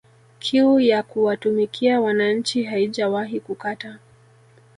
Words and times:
Kiu 0.39 0.79
ya 0.79 1.03
kuwatumikia 1.03 2.01
wananchi 2.01 2.63
haijawahi 2.63 3.39
kukata 3.39 3.99